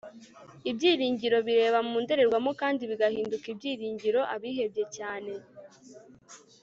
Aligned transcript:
Ibyiringiro 0.69 1.37
bireba 1.47 1.79
mu 1.89 1.95
ndorerwamo 2.03 2.51
kandi 2.61 2.81
bigahinduka 2.89 3.45
ibyiringiro 3.53 4.21
abihebye 4.35 4.83
cyane 4.97 5.31